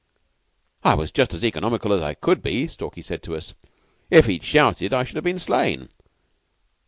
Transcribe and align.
"'I 0.83 0.95
was 0.95 1.11
just 1.11 1.35
as 1.35 1.43
economical 1.45 1.93
as 1.93 2.01
I 2.01 2.15
could 2.15 2.41
be,' 2.41 2.65
Stalky 2.65 3.03
said 3.03 3.21
to 3.21 3.35
us. 3.35 3.53
'If 4.09 4.25
he'd 4.25 4.43
shouted 4.43 4.93
I 4.93 5.03
should 5.03 5.17
have 5.17 5.23
been 5.23 5.37
slain. 5.37 5.89